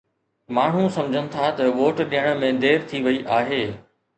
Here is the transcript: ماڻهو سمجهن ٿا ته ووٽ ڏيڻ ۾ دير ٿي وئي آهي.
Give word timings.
ماڻهو 0.57 0.85
سمجهن 0.95 1.27
ٿا 1.35 1.49
ته 1.59 1.67
ووٽ 1.81 2.03
ڏيڻ 2.15 2.43
۾ 2.45 2.51
دير 2.65 2.89
ٿي 2.91 3.03
وئي 3.09 3.25
آهي. 3.37 3.63